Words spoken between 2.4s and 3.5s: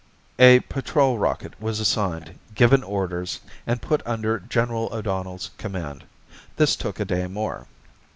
given orders,